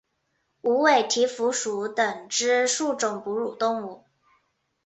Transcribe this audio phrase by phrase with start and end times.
[0.61, 4.03] 无尾蹄蝠属等之数种哺乳动物。